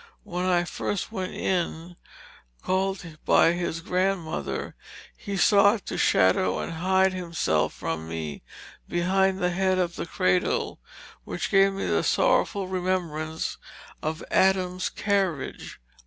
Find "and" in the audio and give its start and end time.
6.57-6.73